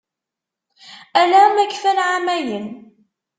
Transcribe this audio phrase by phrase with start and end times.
[1.21, 2.67] Ala ma kfan εamayen.